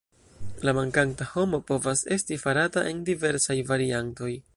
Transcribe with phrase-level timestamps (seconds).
[0.67, 4.33] La "mankanta homo" povas esti farata en diversaj variantoj.